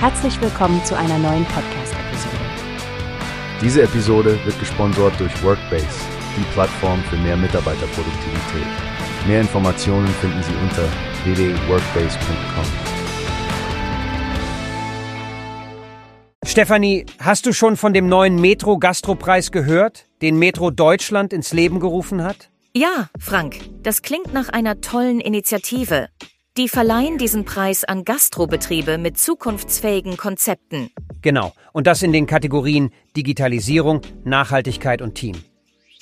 [0.00, 2.36] Herzlich willkommen zu einer neuen Podcast-Episode.
[3.60, 5.88] Diese Episode wird gesponsert durch Workbase,
[6.36, 8.66] die Plattform für mehr Mitarbeiterproduktivität.
[9.26, 10.84] Mehr Informationen finden Sie unter
[11.24, 12.64] www.workbase.com.
[16.46, 21.80] Stefanie, hast du schon von dem neuen Metro Gastropreis gehört, den Metro Deutschland ins Leben
[21.80, 22.50] gerufen hat?
[22.72, 26.08] Ja, Frank, das klingt nach einer tollen Initiative.
[26.58, 30.90] Die verleihen diesen Preis an Gastrobetriebe mit zukunftsfähigen Konzepten.
[31.22, 35.36] Genau, und das in den Kategorien Digitalisierung, Nachhaltigkeit und Team.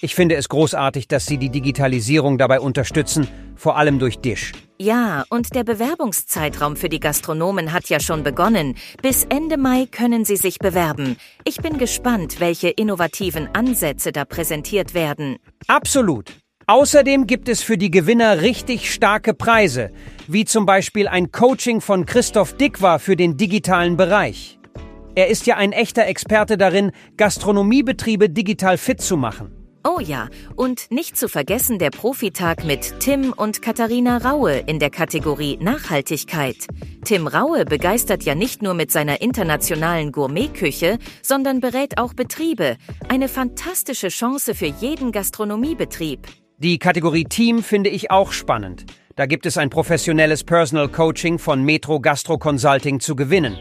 [0.00, 4.52] Ich finde es großartig, dass Sie die Digitalisierung dabei unterstützen, vor allem durch Dish.
[4.78, 8.76] Ja, und der Bewerbungszeitraum für die Gastronomen hat ja schon begonnen.
[9.02, 11.18] Bis Ende Mai können Sie sich bewerben.
[11.44, 15.36] Ich bin gespannt, welche innovativen Ansätze da präsentiert werden.
[15.66, 16.32] Absolut.
[16.68, 19.92] Außerdem gibt es für die Gewinner richtig starke Preise,
[20.26, 24.58] wie zum Beispiel ein Coaching von Christoph Dickwa für den digitalen Bereich.
[25.14, 29.52] Er ist ja ein echter Experte darin, Gastronomiebetriebe digital fit zu machen.
[29.84, 34.90] Oh ja, und nicht zu vergessen der Profitag mit Tim und Katharina Raue in der
[34.90, 36.56] Kategorie Nachhaltigkeit.
[37.04, 42.76] Tim Raue begeistert ja nicht nur mit seiner internationalen Gourmetküche, sondern berät auch Betriebe.
[43.08, 46.26] Eine fantastische Chance für jeden Gastronomiebetrieb.
[46.58, 48.86] Die Kategorie Team finde ich auch spannend.
[49.14, 53.58] Da gibt es ein professionelles Personal Coaching von Metro Gastro Consulting zu gewinnen.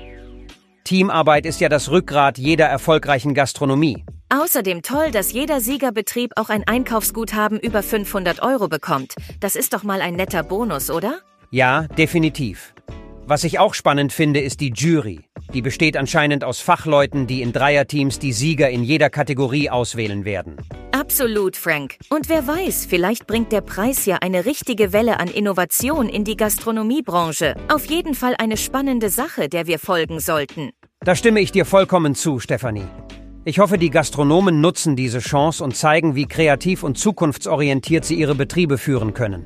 [0.86, 4.06] Teamarbeit ist ja das Rückgrat jeder erfolgreichen Gastronomie.
[4.30, 9.16] Außerdem toll, dass jeder Siegerbetrieb auch ein Einkaufsguthaben über 500 Euro bekommt.
[9.42, 11.20] Das ist doch mal ein netter Bonus, oder?
[11.52, 12.74] Ja, definitiv.
[13.28, 15.26] Was ich auch spannend finde, ist die Jury.
[15.56, 20.58] Die besteht anscheinend aus Fachleuten, die in Dreierteams die Sieger in jeder Kategorie auswählen werden.
[20.92, 21.96] Absolut, Frank.
[22.10, 26.36] Und wer weiß, vielleicht bringt der Preis ja eine richtige Welle an Innovation in die
[26.36, 27.56] Gastronomiebranche.
[27.70, 30.72] Auf jeden Fall eine spannende Sache, der wir folgen sollten.
[31.00, 32.88] Da stimme ich dir vollkommen zu, Stefanie.
[33.46, 38.36] Ich hoffe, die Gastronomen nutzen diese Chance und zeigen, wie kreativ und zukunftsorientiert sie ihre
[38.36, 39.46] Betriebe führen können.